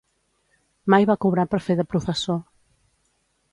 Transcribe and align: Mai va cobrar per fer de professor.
Mai 0.93 1.05
va 1.09 1.17
cobrar 1.27 1.45
per 1.53 1.61
fer 1.67 1.77
de 1.81 1.87
professor. 1.93 2.43